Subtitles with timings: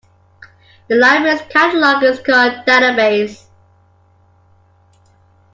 [0.87, 3.45] The library's catalogue is called "Dadabase".